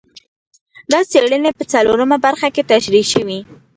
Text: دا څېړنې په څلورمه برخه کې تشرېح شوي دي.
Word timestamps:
دا 0.91 0.99
څېړنې 1.09 1.51
په 1.57 1.63
څلورمه 1.73 2.17
برخه 2.25 2.47
کې 2.55 2.67
تشرېح 2.71 3.05
شوي 3.13 3.39
دي. 3.41 3.41